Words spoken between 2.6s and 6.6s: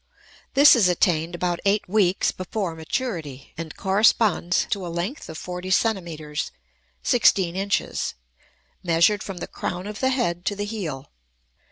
maturity, and corresponds to a length of forty centimeters